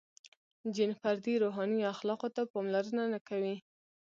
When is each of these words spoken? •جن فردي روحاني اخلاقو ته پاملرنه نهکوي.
•جن 0.75 0.91
فردي 1.01 1.33
روحاني 1.43 1.81
اخلاقو 1.93 2.27
ته 2.35 2.41
پاملرنه 2.51 3.03
نهکوي. 3.13 3.55